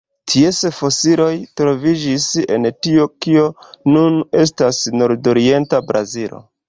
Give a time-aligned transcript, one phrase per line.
[0.31, 2.25] Ties fosilioj troviĝis
[2.57, 3.45] en tio kio
[3.97, 6.43] nun estas nordorienta Brazilo.